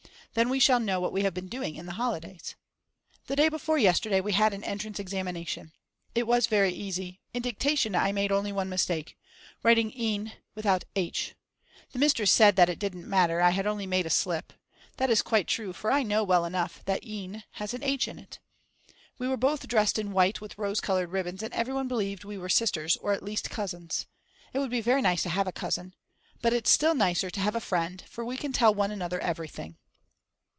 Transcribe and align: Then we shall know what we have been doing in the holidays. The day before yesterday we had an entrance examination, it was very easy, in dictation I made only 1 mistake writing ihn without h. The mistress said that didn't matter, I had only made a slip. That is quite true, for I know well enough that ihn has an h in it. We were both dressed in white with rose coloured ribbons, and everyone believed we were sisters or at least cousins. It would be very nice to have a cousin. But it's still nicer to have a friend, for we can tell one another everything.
Then 0.33 0.47
we 0.47 0.61
shall 0.61 0.79
know 0.79 1.01
what 1.01 1.11
we 1.11 1.23
have 1.23 1.33
been 1.33 1.49
doing 1.49 1.75
in 1.75 1.87
the 1.87 1.91
holidays. 1.95 2.55
The 3.27 3.35
day 3.35 3.49
before 3.49 3.77
yesterday 3.77 4.21
we 4.21 4.31
had 4.31 4.53
an 4.53 4.63
entrance 4.63 4.97
examination, 4.97 5.73
it 6.15 6.25
was 6.25 6.47
very 6.47 6.71
easy, 6.71 7.19
in 7.33 7.41
dictation 7.41 7.95
I 7.97 8.13
made 8.13 8.31
only 8.31 8.53
1 8.53 8.69
mistake 8.69 9.17
writing 9.61 9.91
ihn 9.91 10.31
without 10.55 10.85
h. 10.95 11.35
The 11.91 11.99
mistress 11.99 12.31
said 12.31 12.55
that 12.55 12.79
didn't 12.79 13.09
matter, 13.09 13.41
I 13.41 13.49
had 13.49 13.67
only 13.67 13.85
made 13.85 14.05
a 14.05 14.09
slip. 14.09 14.53
That 14.95 15.09
is 15.09 15.21
quite 15.21 15.47
true, 15.49 15.73
for 15.73 15.91
I 15.91 16.01
know 16.01 16.23
well 16.23 16.45
enough 16.45 16.81
that 16.85 17.03
ihn 17.03 17.43
has 17.55 17.73
an 17.73 17.83
h 17.83 18.07
in 18.07 18.17
it. 18.17 18.39
We 19.19 19.27
were 19.27 19.35
both 19.35 19.67
dressed 19.67 19.99
in 19.99 20.13
white 20.13 20.39
with 20.39 20.57
rose 20.57 20.79
coloured 20.79 21.11
ribbons, 21.11 21.43
and 21.43 21.53
everyone 21.53 21.89
believed 21.89 22.23
we 22.23 22.37
were 22.37 22.47
sisters 22.47 22.95
or 22.95 23.11
at 23.11 23.21
least 23.21 23.49
cousins. 23.49 24.05
It 24.53 24.59
would 24.59 24.71
be 24.71 24.79
very 24.79 25.01
nice 25.01 25.23
to 25.23 25.29
have 25.29 25.47
a 25.47 25.51
cousin. 25.51 25.93
But 26.41 26.53
it's 26.53 26.69
still 26.71 26.95
nicer 26.95 27.29
to 27.29 27.39
have 27.41 27.53
a 27.57 27.59
friend, 27.59 28.01
for 28.07 28.23
we 28.23 28.37
can 28.37 28.53
tell 28.53 28.73
one 28.73 28.91
another 28.91 29.19
everything. 29.19 29.75